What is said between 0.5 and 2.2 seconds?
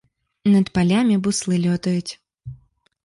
Над палямі буслы лётаюць.